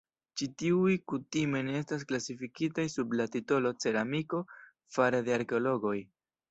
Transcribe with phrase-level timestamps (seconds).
[0.41, 4.45] Ĉi tiuj kutime ne estas klasifikitaj sub la titolo "ceramiko"
[4.99, 5.97] fare de arkeologoj.